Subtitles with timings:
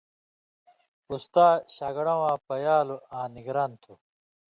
[1.11, 3.93] استا شاگڑہ واں پیالوۡ آں نگران تُھو